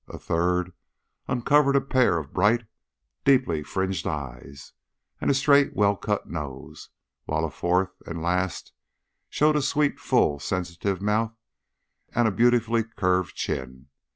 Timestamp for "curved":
12.83-13.35